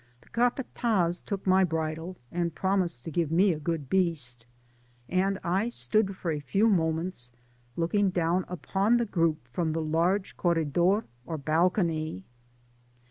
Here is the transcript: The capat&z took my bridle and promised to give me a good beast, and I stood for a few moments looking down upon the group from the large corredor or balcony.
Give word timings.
The 0.23 0.29
capat&z 0.29 1.21
took 1.27 1.45
my 1.45 1.63
bridle 1.63 2.17
and 2.31 2.55
promised 2.55 3.03
to 3.03 3.11
give 3.11 3.31
me 3.31 3.53
a 3.53 3.59
good 3.59 3.87
beast, 3.87 4.47
and 5.07 5.37
I 5.43 5.69
stood 5.69 6.17
for 6.17 6.31
a 6.31 6.39
few 6.39 6.67
moments 6.69 7.31
looking 7.75 8.09
down 8.09 8.45
upon 8.47 8.97
the 8.97 9.05
group 9.05 9.47
from 9.47 9.73
the 9.73 9.81
large 9.83 10.37
corredor 10.37 11.05
or 11.27 11.37
balcony. 11.37 12.25